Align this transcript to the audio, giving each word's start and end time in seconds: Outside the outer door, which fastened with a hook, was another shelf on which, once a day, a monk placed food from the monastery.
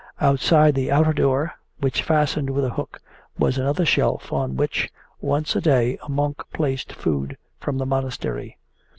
Outside 0.19 0.73
the 0.73 0.91
outer 0.91 1.13
door, 1.13 1.53
which 1.79 2.01
fastened 2.01 2.49
with 2.49 2.65
a 2.65 2.71
hook, 2.71 2.99
was 3.37 3.59
another 3.59 3.85
shelf 3.85 4.33
on 4.33 4.55
which, 4.57 4.91
once 5.19 5.55
a 5.55 5.61
day, 5.61 5.99
a 6.01 6.09
monk 6.09 6.41
placed 6.51 6.91
food 6.91 7.37
from 7.59 7.77
the 7.77 7.85
monastery. 7.85 8.57